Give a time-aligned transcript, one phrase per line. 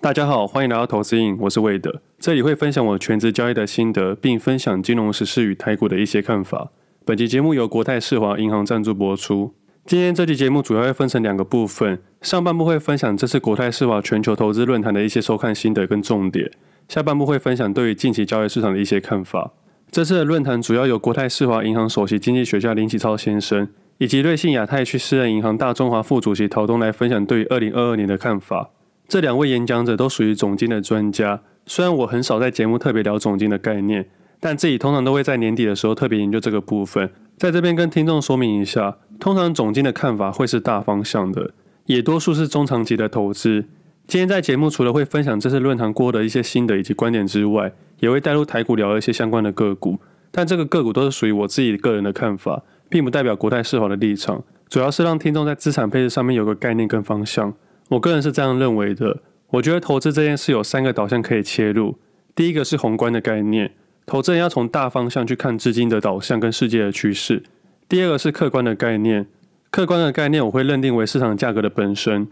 [0.00, 6.70] 大家好，欢迎来到投资瘾，我是魏德，这里会分享我全职交易的心得，并分享金融时事与台股的一些看法。
[7.04, 9.52] 本期节目由国泰世华银行赞助播出。
[9.84, 16.48] 今天这期节目主要会分成两个部分，上半部会分享这次国泰世华全球投资论坛的一些收看心得跟重点，
[16.86, 19.50] 下半部会分享对于近期交易市场的一些看法。
[19.90, 23.68] 这次的论坛主要由国泰世华银行首席经济学家林启超先生，
[23.98, 28.70] 以及瑞信亚太区私人银行大中华副主席陶东来分享对于二零二二年的看法。
[29.08, 34.06] 这两位演讲者都属于总经的专家，虽然我很少在节目特别聊总经的概念，
[34.38, 37.10] 但自己通常都会在年底的时候特别研究这个部分。
[37.38, 41.52] 在这边跟听众说明一下，通常总经的看法会是大方向的，
[41.86, 43.64] 也多数是中长期的投资。
[44.06, 49.98] 今天在节目除了会分享这次论坛过的一些心得以及观点之外，也会带入台股聊一些相关的个股。
[50.30, 57.54] 但这个个股都是属于我自己个人的看法，并不代表国泰世华的立场，主要是让听众在资产配置上面有个概念跟方向。
[57.88, 61.98] 我个人是这样认为的，我觉得投资这件事有三个导向可以切入。
[62.34, 63.72] 第一个是宏观的概念，
[64.04, 67.42] 投资人要从大方向去看资金的导向跟世界的趋势。
[67.88, 69.26] 第二个是客观的概念，
[69.70, 72.28] 客观的概念我会认定为市场价格的本身。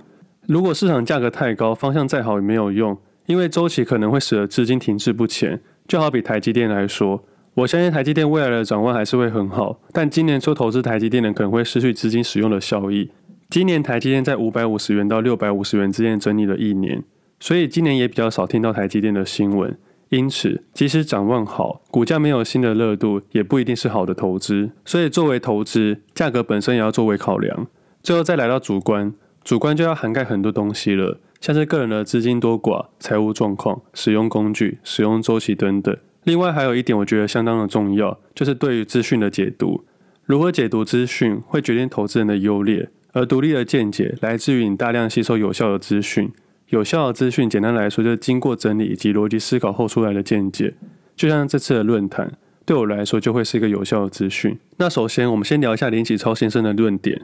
[0.46, 5.60] 如果市场价格太高，方向再好也没有用，因为周期可能会使得资金停滞不前。
[5.88, 13.10] 就好比台积电来说，我相信台积电未来的展望还是会很好，但今年初投资台积电的可能会失去资金使用的效益。
[13.48, 17.04] 今年台积电在五百五十元到六百五十元之间整理了一年，
[17.38, 19.78] 所以今年也比较少听到台积电的新闻。
[20.08, 24.70] 因此，即使展望好，股价没有新的热度，也不一定是好的投资。
[24.84, 27.66] 所以，作为投资，价格本身也要作为考量。
[28.02, 35.96] 最后再来到主观，主观就要涵盖很多东西了，像是个人的资金多寡、财务状况、使用工具、使用周期等等。
[36.22, 39.84] 另外，还有一点我觉得相当的重要，就是对于资讯的解读，
[40.24, 42.90] 如何解读资讯，会决定投资人的优劣。
[43.16, 46.30] 而独立的见解来自于你大量吸收有效的资讯，
[46.68, 50.74] 有效的资讯简单来说就是经过整理以及逻辑思考后出来的见解。
[51.16, 52.30] 就像这次的论坛，
[52.66, 54.58] 对我来说就会是一个有效的资讯。
[54.76, 57.22] 那首先，我们先聊一下林启超先生的论点。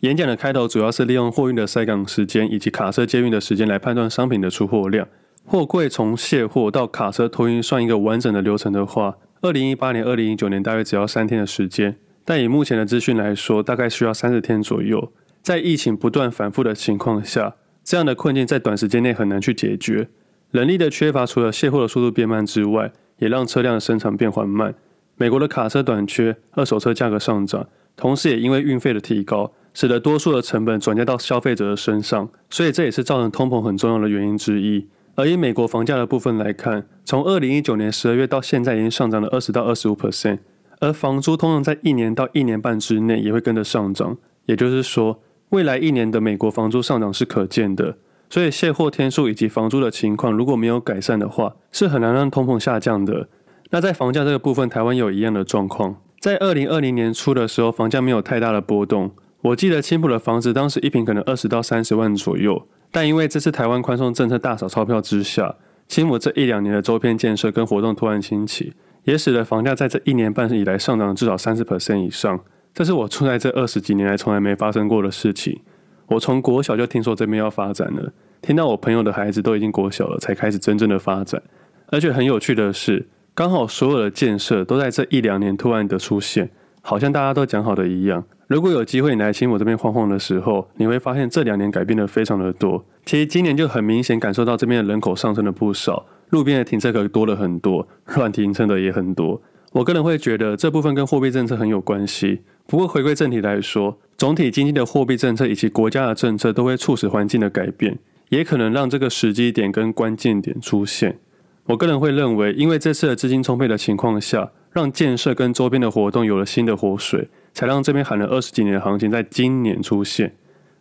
[0.00, 5.06] 演讲的开头主要是利用货运的塞港时间以及卡车接运的时间来判断商品的出货量。
[5.44, 15.12] 货柜从卸货到卡车托运算一个完整的流程的话，二零一八年、二零一九年大约只要三天的时间，但以目前的资讯来说，大概需要三十天左右。
[15.48, 20.10] 在疫情不断反复的情况下，这样的困境在短时间内很难去解决。
[20.50, 24.74] 人力的缺乏，除了卸货的速度变慢之外，也让车辆的生产变缓慢。
[25.16, 27.66] 美国的卡车短缺，二手车价格上涨，
[27.96, 34.86] 同时也因为运费的提高，使得多数的成本转嫁到消费者的身上，所以这也是造成通膨很重要的原因之一。
[35.14, 40.40] 而以美国房价的部分来看，从二零一九年十二月到现在已经上涨了二十到二十五 percent，
[40.80, 45.22] 而房租通常在一年到一年半之内也会跟着上涨，也就是说。
[45.50, 47.96] 未来一年的美国房租上涨是可见的，
[48.28, 53.28] 所以卸货天数以及房租的情况如果没有改善的话，是很难让通膨下降的。
[53.70, 55.96] 那在房价这个部分，台湾有一样的状况。
[56.20, 59.12] 在二零二零年初的时候，房价没有太大的波动。
[59.40, 65.54] 我记得青埔的房子当时一坪可能二十到三十万左右，但因为这次台湾宽松政策大扫钞票之下，
[65.86, 72.40] 青埔这一两年的周边建设跟活动突然兴起，也使得房价在这一年半以来上涨至少三十 percent 以上。
[72.74, 75.60] 这是我出来这二十几年来从来没发生过的事情。
[76.06, 81.42] 我从国小就听说这边要发展了，听到我朋友的孩子都已经国小了，才开始真正的发展。
[81.88, 88.24] 而且很有趣的是，刚好所有的建设都在这一两年突然的出现，好像大家都讲好的一样。
[88.46, 92.82] 如果有机会你来青埔这边晃晃的时候，你会发现这两年改变的非常的多。
[93.04, 97.86] 其实今年就很明显感受到这边的人口上升了不少，路边的停车格多了很多，
[98.16, 99.42] 乱停车的也很多。
[99.78, 102.40] 我个人会觉得这部分跟货币政策很有关系。
[102.66, 107.96] 不过回归正题来说，总体经济的货币政策以及国家的政策都会促使环境的改变，
[108.28, 111.20] 也可能让这个时机点跟关键点出现。
[111.66, 120.34] 我个人会认为，因为这次的资金充沛的情况下，让建设跟周边的活动有了新的活水，才让这边喊了二十几年的行情在今年出现。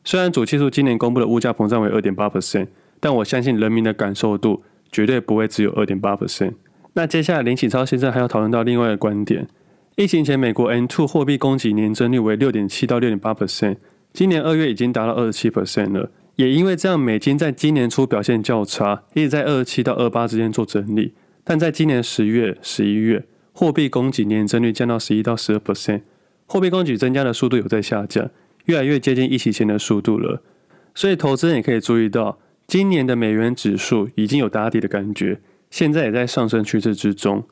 [0.03, 2.65] 虽然主计处今年公布的物价膨胀为二点八 percent，
[2.99, 6.53] 但我相信人民的感受度绝对不会只有二点八 percent。
[6.97, 9.47] 那接下来林启超先生还要讨论到另外一个观点。
[9.97, 13.77] 疫情前，美国 M2 货币供给年增率为六点七到六点八 percent，
[14.13, 16.09] 今年二月已经达到二十七 percent 了。
[16.37, 21.13] 也因为这样，美金在今年初表现较差，一直在二十七到二八之间做整理。
[21.43, 23.23] 但在今年十月、十一月，
[23.53, 26.01] 货币供给年增率降到十一到十二 percent，
[26.47, 28.27] 货币供给增加的速度有在下降，
[28.65, 30.41] 越来越接近疫情前的速度了。
[30.95, 35.39] 所以，投资人也可以注意到，今年的美元指数已经有打底的感觉，
[35.77, 37.43] 现在也在上升趋势之中。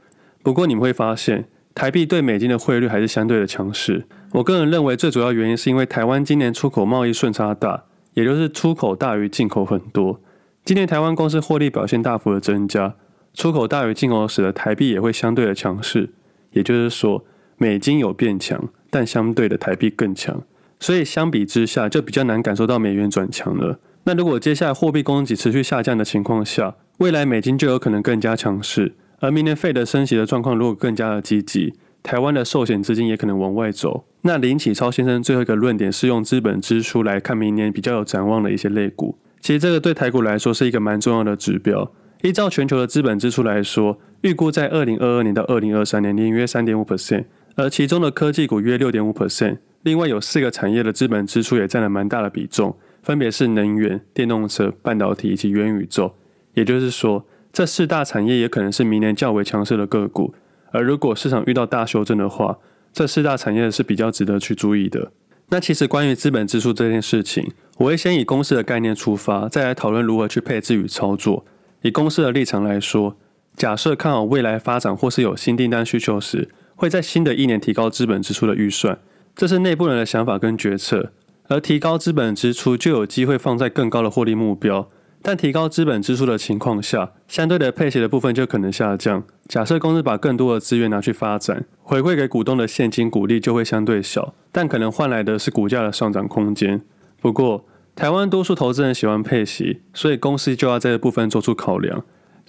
[0.41, 1.45] 不过，你们会发现。
[1.75, 4.05] 台币对美金的汇率还是相对的强势。
[4.31, 7.83] 我个人认为最主要原因是因为台湾今年出口贸易顺差大，
[8.15, 10.19] 也就是出口大于进口很多。
[10.63, 12.95] 今年台湾公司获利表现大幅的增加，
[13.35, 16.09] 出口大于进口使得台币也会相对的强势。
[16.51, 17.23] 也就是说，
[17.57, 20.41] 美金有变强，但相对的台币更强，
[20.79, 23.79] 所以相比之下就比较难感受到美元转强了。
[24.05, 28.93] 那如果接下来货币供给持续下降的情况下，未来美金就有可能更加强势。
[29.19, 34.05] 而明年 Fed 的升息的状况如果更加的积极，台湾的寿险资金也可能往外走。
[34.21, 39.17] 那林启超先生最后一个论点是用资本支出来看明年比较有展望的一些类股。
[39.41, 41.91] 其实这个对台股来说是一个蛮重要的指标。
[42.21, 47.25] 依照全球的资本支出来说，预估在二零二二年到二零二三年年约三点五 percent，
[47.55, 49.57] 而其中的科技股约六点五 percent。
[49.83, 56.15] 另外有四个产业的资本支出也占了蛮大的比重，分别是能源、电动车、半导体以及元宇宙。
[56.55, 60.33] 也就是说，这四大产业也可能是明年较为强势的个股。
[60.71, 62.57] 而如果市场遇到大修正的话，
[62.91, 65.11] 这四大产业是比较值得去注意的。
[65.49, 71.45] 那其实关于资本支出这件事情，我会先以公司的概念出发，再来讨论如何去配置与操作。
[71.81, 73.15] 以公司的立场来说，
[73.55, 78.97] 假设看好未来发展或是有新订单需求时，会在新的一年提高资本支出的预算，
[79.35, 81.11] 这是内部人的想法跟决策。
[81.47, 84.89] 而提高资本支出就有机会放在更高的获利目标，
[85.27, 89.23] 但提高资本支出的情况下，相对的配息的部分就可能下降。
[89.47, 96.79] 假设公司把更多的资源拿去发展，回馈给股东的现金股利就会相对小，但可能换来的是股价的上涨空间。
[97.19, 102.03] 不过，台湾多数投资人喜欢配息，所以公司就要在这部分做出考量。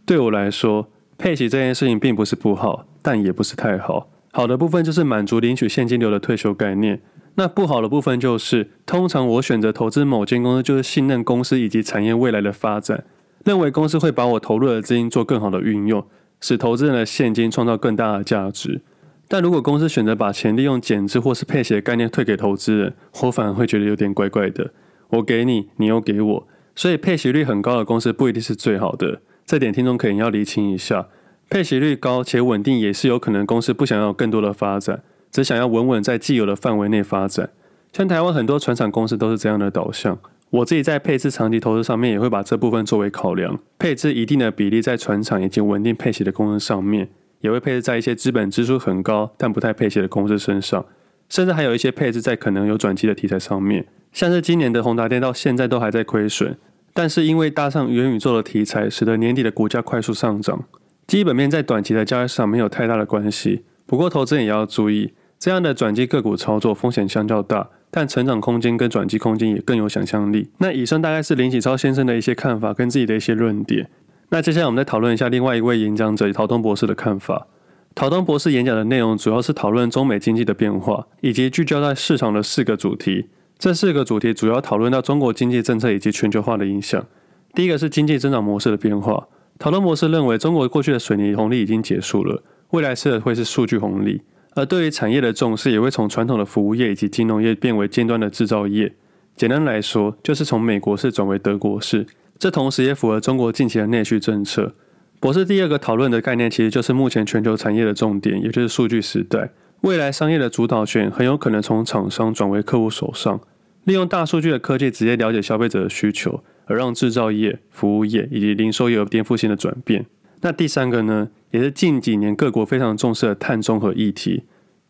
[0.04, 4.10] 对我来说，配息这件事情并不是不好，但也不是太好。
[4.32, 7.00] 好的部分就是满足领取现金流的退休概念。
[7.36, 13.04] 那不好的部分就是，通常我选择投资某间公司，就是信任公司以及产业未来的发展，
[13.44, 16.04] 认为公司会把我投入的资金做更好的运用，
[16.40, 18.80] 使投资人的现金创造更大的价值。
[19.28, 24.72] 但如果公司选择把钱利用减资或是配息的概念退给投资人，我反而会觉得有点怪怪的。
[25.10, 29.20] 我给你，你又给我，所以配息率很高的公司不一定是最好的。
[29.44, 31.08] 这点听众可能要厘清一下。
[31.50, 35.02] 配息率高且稳定，也是有可能公司不想要更多的发展，
[35.36, 37.50] 只想要稳稳在既有的范围内发展。
[37.92, 40.18] 像台湾很多船厂公司都是这样的导向。
[40.48, 47.10] 我自己在配置长期投资上面，也会把这部分作为考量，配置一定的比例在船厂以及稳定配息的公司上面，
[47.42, 50.86] 也会配置在一些资本支出很高但不太配息的公司身上，
[51.28, 53.84] 甚至还有一些配置在可能有转机的题材上面。
[54.12, 56.56] 像是今年的宏达电到现在都还在亏损，
[56.94, 60.64] 但是因为搭上元宇宙的题材，使得年底的股价快速上涨。
[61.06, 70.50] 基本面在短期的交易上没有太大的关系，不过投资也要注意，这样的转机个股操作风险相较大，但成长空间跟转机空间也更有想象力。
[70.58, 73.88] 那以上大概是林启超先生的一些看法跟自己的一些论点。
[74.30, 77.46] 那接下来我们再讨论一下另外一位演讲者陶东博士的看法。
[77.94, 83.28] 陶东博士演讲的内容主要是讨论中美经济的变化，以及聚焦在市场的四个主题。
[83.58, 87.06] 这四个主题主要讨论到中国经济政策以及全球化的影响。
[87.54, 89.28] 第一个是经济增长模式的变化。
[89.58, 94.20] 陶东博士认为，中国过去的水泥红利已经结束了，未来是会是数据红利。
[94.56, 98.94] 而对于产业的重视，也会从传统的服务业以及金融业变为尖端的制造业。
[99.36, 102.06] 简单来说，就是从美国式转为德国式。
[102.38, 104.74] 这同时也符合中国近期的内需政策。
[105.20, 109.50] 博士第二个讨论的概念，其实就是目前全球产业的重点，也就是数据时代。
[109.82, 113.38] 未来商业的主导权很有可能从厂商转为客户手上，
[113.84, 120.06] 利用大数据的科技直接了解消费者的需求，而让制造业、服务业以及零售业有颠覆性的转变。
[120.46, 124.44] 那第三个呢，也是近几年各国非常重视的碳中和议题，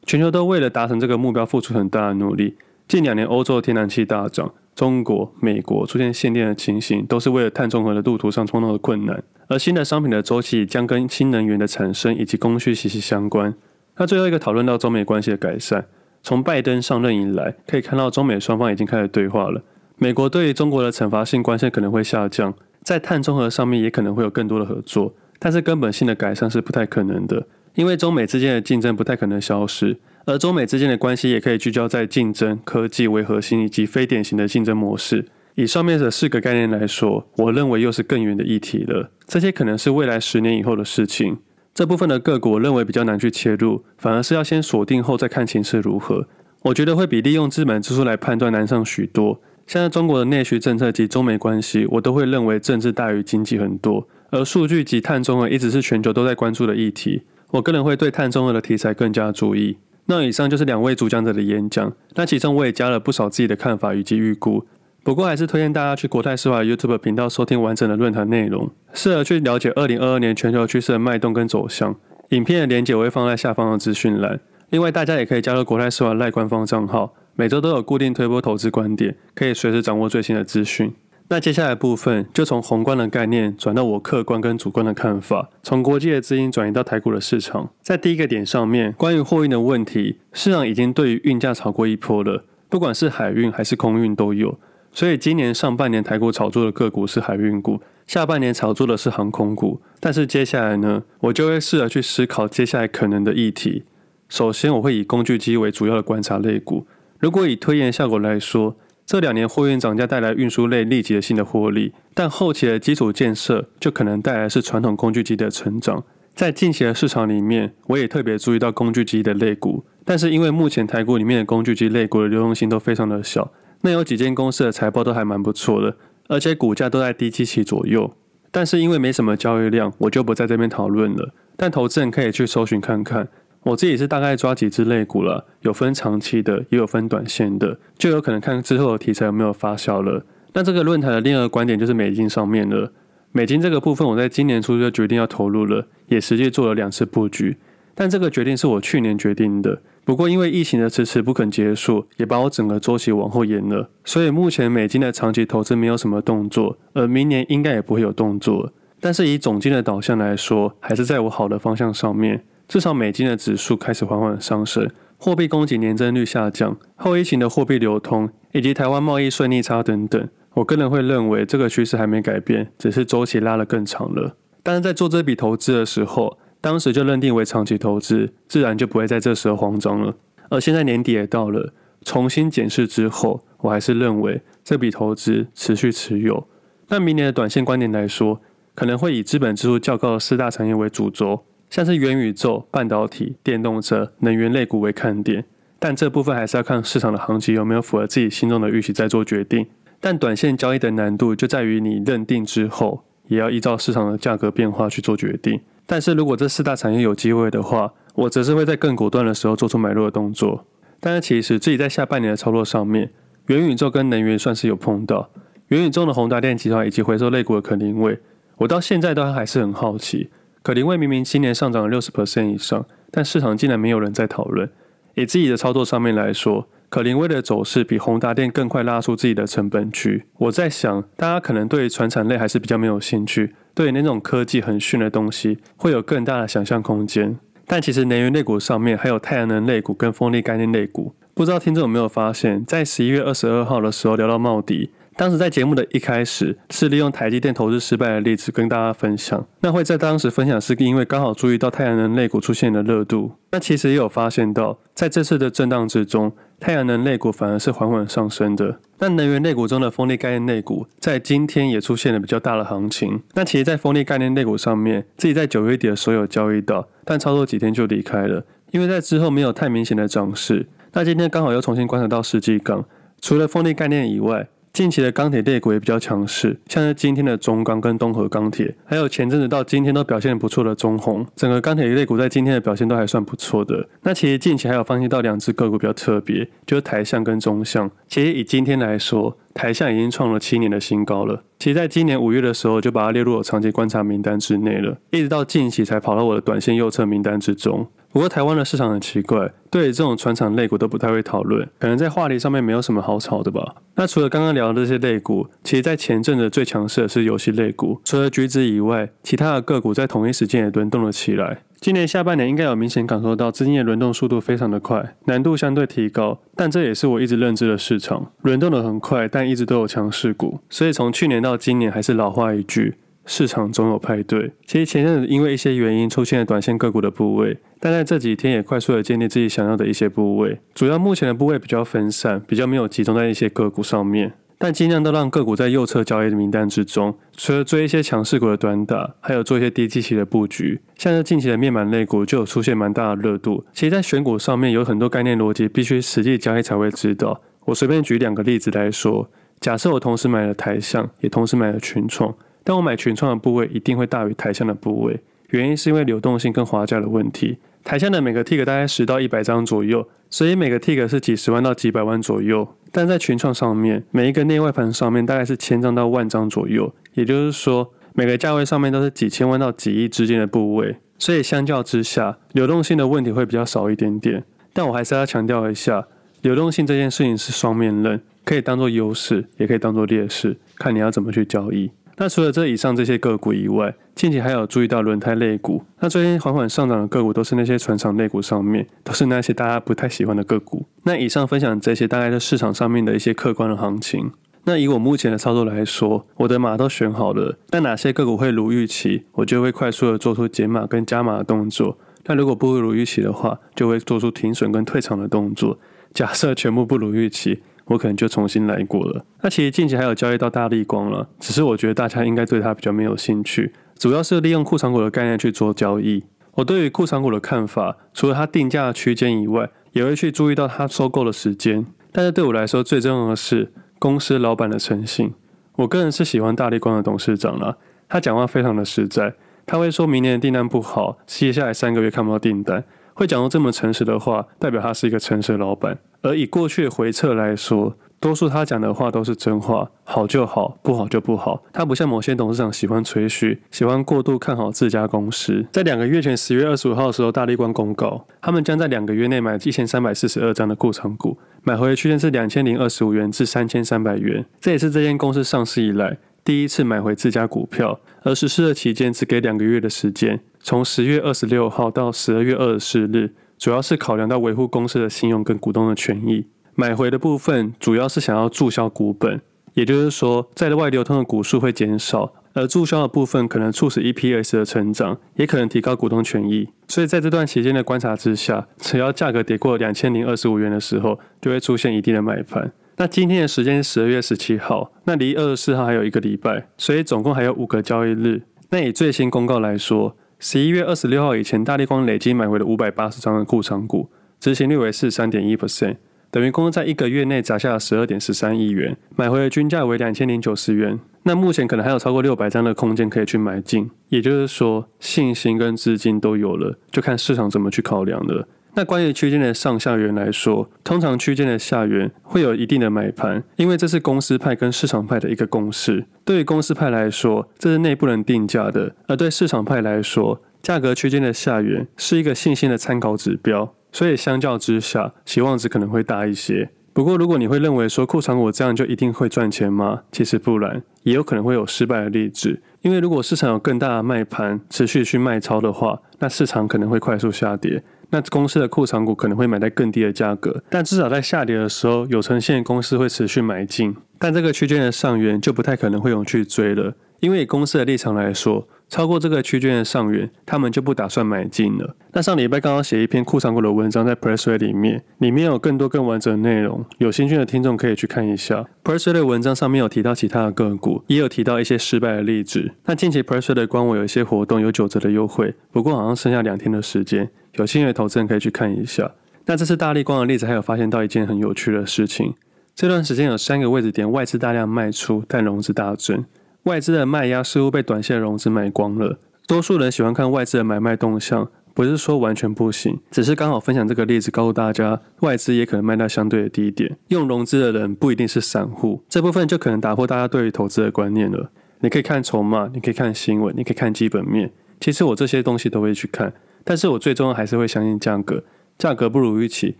[0.05, 2.59] 全球都为了达成这个目标付出很大的努力。
[2.87, 9.23] 近两年欧洲天然气大涨，中国、美国出现限电的情形，都是为了碳中和的路途上碰到的困难。
[9.47, 13.55] 而新的商品的周期将跟新能源的产生以及供需息息相关。
[13.97, 15.87] 那最后一个讨论到中美关系的改善，
[16.23, 19.63] 从拜登上任以来，可以看到中美双方已经开始对话了。
[19.97, 35.26] 美国对中国的惩罚性关税可能会下降，在碳中和上面也可能会有更多的合作，但是根本性的改善是不太可能的，因为中美之间的竞争不太可能消失，而中美之间的关系也可以聚焦在竞争、科技为核心以及非典型的竞争模式。
[35.55, 41.38] 以上面的四个概念来说，我认为又是更远的议题了，这些可能是未来十年以后的事情。
[41.75, 46.26] 这部分的个股，我认为比较难去切入，反而是要先锁定后再看情势如何。
[46.62, 49.40] 我觉得会比利用资本支出来判断难上许多。
[49.66, 54.07] 现在中国的内需政策及中美关系，我都会认为政治大于经济很多。
[54.30, 59.78] 而数据及碳中和一直是全球都在关注的议题，我个人会对碳中和的题材更加注意。
[60.06, 64.64] 那以上就是两位主讲者的演讲，那其中我也加了不少自己的看法以及预估。
[65.02, 71.95] 不过还是推荐大家去国泰世华 YouTube 频道收听完整的论坛内容，适合去了解二零二二年全球趋势的脉动跟走向。
[72.30, 74.40] 影片的连结我会放在下方的资讯栏。
[74.71, 80.92] 另外，大家也可以加入国泰世华赖官方账号，每周都有固定推播投资观点，可以随时掌握最新的资讯。
[81.28, 87.71] 那接下来部分就从宏观的概念转到我客观跟主观的看法，从国际的资金转移到台股的市场。
[87.83, 94.56] 在第一个点上面，关于货运的问题，市场已经对于运价炒过一波了，不管是海运还是空运都有。
[94.92, 99.80] 所以今年上半年台股炒作的个股是海运股，下半年炒作的是航空股。
[99.99, 103.83] 但是接下来呢，我就会试着去思考接下来可能的议题。
[104.28, 106.87] 首先，我会以工具机为主要的观察类股。
[107.18, 108.76] 如果以推演效果来说，
[109.07, 116.03] 这两年货运涨价带来运输类立即的新的获利，但后期的基础建设就可能带来是传统工具机的成长。
[116.35, 123.53] 在近期的市场里面，我也特别注意到工具机的类股，但是因为目前台股里面的工具机类股的流动性都非常的小。
[123.83, 125.97] 那有几间公司的财报都还蛮不错的，
[126.27, 128.13] 而且股价都在低基期左右。
[128.51, 131.33] 但是因为没什么交易量，我就不在这边讨论了。
[131.57, 133.29] 但投资人可以去搜寻看看。
[133.67, 140.25] 我自己是大概抓几只类股了，有分长期的，也有分短线的，就有可能看之后的题材有没有发酵了。
[140.53, 142.93] 那这个论坛的另一个观点就是美金上面了。
[143.33, 147.57] 美金这个部分，我在今年初就决定要投入了，也实际做了两次布局。
[147.97, 149.83] 但这个决定是我去年决定的。
[150.05, 158.73] 不过，因为疫情的迟迟不肯结束，也把我整个周期往后延了，所以目前美金的长期投资没有什么动作，而明年应该也不会有动作。
[159.01, 162.45] 但是以总金的导向来说，还是在我好的方向上面。
[162.69, 174.37] 至少美金的指数开始缓缓上升，货币供给年增率下降，后疫情的货币流通以及台湾贸易顺逆差等等，我个人会认为这个趋势还没改变，只是周期拉得更长了。
[174.63, 180.17] 但是在做这笔投资的时候，当时就认定为长期投资，自然就不会在这时候慌张了。
[180.49, 181.73] 而现在年底也到了，
[182.05, 186.49] 重新检视之后，我还是认为这笔投资持续持有。
[186.89, 188.41] 那明年的短线观点来说，
[188.75, 195.45] 可能会以资本支出较高的四大产业为主轴，像是元宇宙、半导体、电动车、能源类股为看点。
[195.79, 199.67] 但这部分还是要看市场的行情有没有符合自己心中的预期再做决定。
[200.01, 205.61] 但短线交易的难度就在于你认定之后，也要依照市场的价格变化去做决定。
[205.85, 210.65] 但是如果这四大产业有机会的话，我则是会在更果断的时候做出买入的动作。
[210.99, 213.11] 但是其实自己在下半年的操作上面，
[213.47, 215.31] 元宇宙跟能源算是有碰到。
[215.69, 218.19] 元宇宙的宏达电集团以及回收类股的可伶卫，
[218.57, 220.31] 我到现在都还是很好奇。
[220.67, 224.69] 可伶卫明明今年上涨了六十 percent 以上，但市场竟然没有人在讨论。
[225.15, 230.25] 以自己的操作上面来说，可伶卫的走势比宏达电更快拉出自己的成本区。
[230.39, 233.55] 我在想，大家可能对于传产类还是比较没有兴趣。
[233.77, 237.39] 对那种科技很炫的东西，会有更大的想象空间。
[237.69, 244.91] 但其实能源类股上面还有太阳能类股跟风力概念类股，不知道听众有没有发现，在十一月二十二号的时候聊到茂迪。
[245.19, 249.47] 当时在节目的一开始是利用台积电投资失败的例子跟大家分享。
[249.61, 253.33] 那会在当时分享是因为刚好注意到太阳能类股出现的热度。
[253.51, 258.79] 那其实也有发现到，在这次的震荡之中，太阳能类股反而是缓缓上升的。
[258.99, 263.23] 那能源类股中的风力概念类股在今天也出现了比较大的行情。
[263.33, 270.67] 那其实，在风力概念类股上面，自己在九月底的时候有交易到，但操作几天就离开了，因为在之后没有太明显的涨势。
[270.93, 272.85] 那今天刚好又重新观察到世纪钢，
[273.23, 274.47] 除了风力概念以外。
[274.76, 283.88] 近期的钢铁类股也比较强势，像是今天的中钢跟东河钢铁，还有前阵子到今天都表现不错的中鸿，整个钢铁类股在今天的表现都还算不错的。
[284.02, 287.90] 那其实近期还有分析到两只个股比较特别，就是台向跟中向。
[288.06, 291.42] 其实以今天来说，台向已经创了七年的新高了。
[291.59, 297.88] 其实在今年五月的时候就把它列入了长期观察名单之内了，一直到近期才跑到我的短线右侧名单之中。
[298.17, 303.75] 不过台湾的市场很奇怪，对于这种传产类股都不太会讨论，可能在话题上面没有什么好炒的吧。
[303.97, 311.59] 那除了刚刚聊的这些类股，其实在前阵子最强势的是游戏类股，除了橘子以外，其他的个股在同一时间也轮动了起来。
[311.79, 322.95] 今年下半年应该有明显感受到资金的轮动速度非常的快，难度相对提高，但这也是我一直认知的市场，轮动的很快，但一直都有强势股，所以从去年到今年还是老话一句。
[323.26, 324.52] 市场总有派对。
[324.64, 330.61] 其实前阵子因为一些原因出现了短线个股的部位，但在这几天也快速的建立自己想要的一些部位。
[330.75, 337.14] 主要目前的部位比较分散，比较没有集中在一些个股上面，但尽量都让个股在右侧交易的名单之中。
[337.37, 340.80] 除了追一些强势股的短打，还有做一些低基期的布局。
[340.97, 343.64] 像是近期的面板类股就有出现蛮大的热度。
[343.73, 347.42] 其实，在选股上面有很多概念逻辑，必须实际交易才会知道。
[347.66, 349.28] 我随便举两个例子来说，
[349.61, 352.35] 假设我同时买了台象，也同时买了群创。
[352.67, 355.21] 但我买群创的部位一定会大于台下的部位，
[355.51, 357.59] 原因是因为流动性跟滑价的问题。
[357.85, 362.67] 台下的每个 tick 大概十到一百张左右，所以每个 tick 是几十万到几百万左右。
[362.91, 374.43] 但在群创上面，每一个内外盘上面大概是千张到万张左右，也就是说每个价位上面都是几千万到几亿之间的部位，所以相较之下，流动性的问题会比较少一点点。
[374.73, 376.09] 但我还是要强调一下，
[376.43, 378.21] 流动性这件事情是双面刃。
[378.45, 381.91] 可以当做优势，也可以当做劣势，看你要怎么去交易。
[382.19, 385.85] 那除了这以上这些个股以外，近期还有注意到轮胎类股。
[386.01, 390.87] 那最近缓缓上涨的个股都是那些船厂类股上面，都是那些大家不太喜欢的个股。
[391.03, 394.33] 那以上分享这些大概是市场上面的一些客观的行情。
[394.65, 401.99] 那以我目前的操作来说，我的码都选好了，但哪些个股会如预期，我就会快速的做出减码跟加码的动作。
[402.25, 405.79] 那如果不如预期的话，就会做出停损跟退场的动作。
[406.15, 407.61] 假设全部不如预期。
[407.87, 409.25] 我可能就重新来过了。
[409.43, 416.25] 那其实近期还有交易到大立光了，只是我觉得大家应该对它比较没有兴趣，主要是利用库藏股的概念去做交易。
[416.55, 421.87] 我对于库藏股的看法，除了它定价区间以外，也会去注意到它收购的时间。
[422.12, 425.35] 但是对我来说，最重要的是公司老板的诚信。
[425.76, 427.76] 我个人是喜欢大立光的董事长啦，
[428.09, 429.35] 他讲话非常的实在，
[429.66, 432.83] 他会说明年的订单不好，接下来三个月看不到订单。
[433.12, 435.99] 会讲到这么诚实的话，代表他是一个诚实的老板。
[436.26, 441.62] 而以过去回测来说，多数他讲的话都是真话，好就好，不好就不好。
[441.73, 445.64] 他不像某些董事长喜欢吹嘘，喜欢过度看好自家公司。
[445.71, 454.45] 在两个月前，十月二十五号的时候，大立光公告，他们将在两个月内买一千三百四十二张的库藏股，买回的区间是两千零二十五元至三千三百元。
[454.61, 460.40] 这也是这间公司上市以来第一次买回自家股票，而实施的期间只给两个月的时间。
[460.61, 466.47] 从十月二十六号到十二月二十四日，主要是考量到维护公司的信用跟股东的权益。
[466.75, 469.41] 买回的部分主要是想要注销股本，
[469.75, 476.69] 也就是说，在外流通的股数会减少，而注销的部分可能促使 EPS 的成长，也可能提高股东权益。
[476.89, 482.73] 所以在这段期间的观察之下，只要价格跌过两千零二十五元的时候，就会出现一定的买盘。
[482.99, 488.43] 那今天的时间是十二月十七号，那离二十四号还有一个礼拜，所以总共还有五个交易日。
[488.71, 495.97] 那以最新公告来说，十一月二十六号以前，大立光累计买回了五百八十张的库存股，执行率为四十三点一 percent，
[496.31, 501.00] 等于公司在一个月内砸下了十二点十三亿元，买回的均价为两千零九十元。
[501.23, 508.47] 那目前可能还有超过六百张的空间可以去买进，也就是说信心跟资金都有了，就看市场怎么去考量了。
[508.76, 516.04] 那关于区间的上下缘来说，通常区间的下缘会有一定的买盘，因为这是公司派跟市场派的一个共识。
[516.26, 523.75] 对于公司派来说，这是内部人定价的；而对市场派来说，价格区间的下缘是一个信心的参考指标。
[523.91, 526.69] 所以相较之下，期望值可能会大一些。
[526.93, 530.02] 不过，如果你会认为说库藏股这样就一定会赚钱吗？
[530.12, 532.60] 其实不然，也有可能会有失败的例子。
[532.87, 537.83] 因为如果市场有更大的卖盘持续去卖超的话，那市场可能会快速下跌。
[538.11, 543.97] 那公司的库藏股可能会买在更低的价格，但至少在下跌的时候，有呈现公司会持续买进。
[544.21, 551.97] 但这个区间的上缘就不太可能会有去追了，因为以公司的立场来说，超过这个区间的上缘，他们就不打算买进了。
[552.13, 558.65] 那上礼拜刚刚写一篇库藏股的文章在 Pressway 里面，里面有更多更完整的内容，有兴趣的听众可以去看一下。
[558.85, 562.73] Pressway 的文章上面有提到其他的个股，也有提到一些失败的例子。
[562.85, 567.29] 那近期 Pressway 的官网有一些活动，有九折的优惠，不过好像剩下两天的时间。
[567.55, 569.11] 有兴趣的投资人可以去看一下。
[569.47, 572.35] 那这次大力光的例子，还有发现到一件很有趣的事情。
[572.75, 576.25] 这段时间有三个位置点外资大量卖出，但融资大增。
[576.67, 579.21] 外资的卖压似乎被短线融资买光了。
[579.47, 586.99] 多数人喜欢看外资的买卖动向，不是说完全不行，只是刚好分享这个例子，告诉大家外资也可能卖到相对的低点。
[587.07, 591.52] 用融资的人不一定是散户，这部分就可能打破大家对于投资的观念了。
[591.79, 594.50] 你可以看筹码，你可以看新闻，你可以看基本面。
[594.81, 596.35] 其实我这些东西都会去看。
[596.65, 598.43] 但是我最终还是会相信价格，
[598.76, 599.76] 价格不如预期，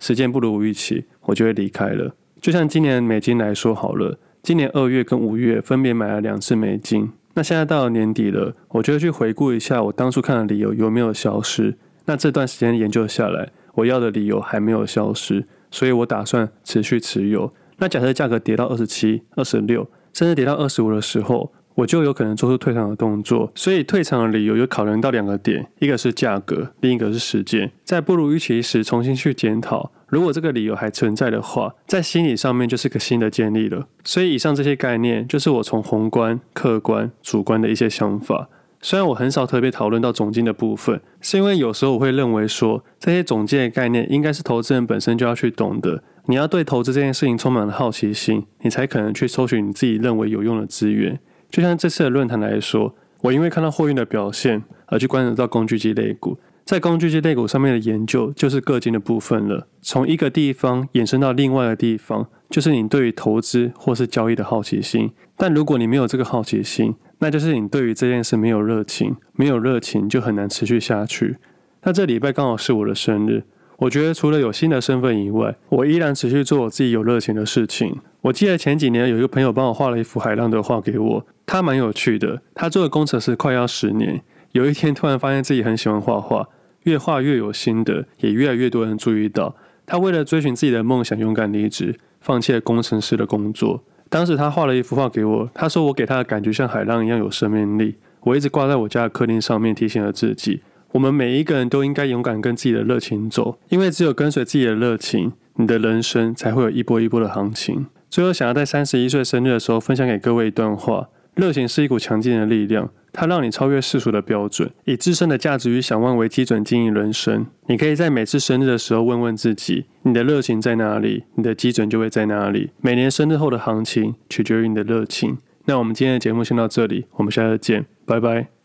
[0.00, 2.16] 时间不如预期，我就会离开了。
[2.40, 11.76] 就像今年美金来说好了，今年二月跟五月分别买了两次美金，那现在到了年底了，我就会去回顾一下我当初看的理由有没有消失。
[12.04, 17.52] 那这段时间研究下来，我要的理由还没有消失，所以我打算持续持有。
[17.78, 27.72] 那假设价格跌到二十七、二十六，甚至跌到二十五的时候，我就有可能做出退场的动作，所以退场的理由有考虑到两个点，一个是价格，另一个是时间。
[27.82, 33.88] 在不如预期时重新去检讨，如果这个理由还存在的话，在心理上面就是个新的建立了。
[34.04, 38.48] 所以以上这些概念就是我从宏观、客观、主观的一些想法。
[38.80, 46.04] 虽然我很少特别讨论到总经的部分，是因为有时候我会认为说，这些总经的概念应该是投资人本身就要去懂的。
[46.26, 51.18] 你要对投资这件事情充满了好奇心，你才可能去搜寻你自己认为有用的资源。
[51.50, 59.68] 就像这次的论坛来说，我因为看到货运的表现而去观察到工具机类股，在工具机类股上面的研究就是个金的部分了。
[59.80, 65.12] 从一个地方延伸到另外一个地方，就是你对于投资或是交易的好奇心。
[65.36, 71.36] 但如果你没有这个好奇心，那就是你对于这件事没有热情，没有热情就很难持续下去。
[71.84, 73.44] 那这礼拜刚好是我的生日，
[73.76, 77.96] 我觉得除了有新的身份以外，我依然持续做我自己有热情的事情。
[78.22, 82.42] 我记得前几年有一个朋友帮我画了一幅海浪的画给我，他蛮有趣的。
[82.56, 84.20] 他做的工程师快要十年，
[84.52, 86.48] 有一天突然发现自己很喜欢画画，
[86.84, 89.54] 越画越有心得，也越来越多人注意到。
[89.84, 93.84] 他为了追寻自己的梦想，勇敢离职，放弃了工程师的工作。
[94.08, 97.96] 当时他画了一幅画给我，他说我给他的感觉像海浪一样有生命力。
[98.22, 107.86] 我一直挂在我家的客厅上面，提醒了自己：我们每一个人都应该勇敢跟自己的热情走，因为只有跟随自己的热情，你的人生才会有一波一波的行情。
[108.08, 117.46] 最后，想要在三十一岁生日的时候分享给各位一段话：热情是一股强劲的力量，它让你超越世俗的标准，以自身的价值与想望为基准经营人生。
[117.66, 121.24] 你可以在每次生日的时候问问自己：你的热情在哪里？
[121.34, 122.70] 你的基准就会在哪里。
[122.80, 125.36] 每年生日后的行情取决于你的热情。
[125.66, 128.55] 那我们今天的节目先到这里，我们下次见，拜拜。